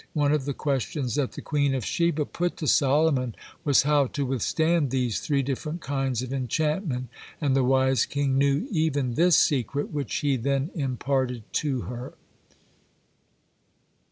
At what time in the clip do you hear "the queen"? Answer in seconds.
1.33-1.75